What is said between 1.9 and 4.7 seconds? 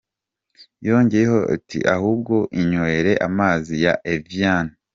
"Ahubwo inywere amazi ya Evian".